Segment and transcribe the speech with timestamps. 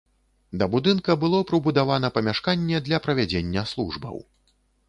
[0.61, 4.17] Да будынка было прыбудавана памяшканне для правядзення службаў.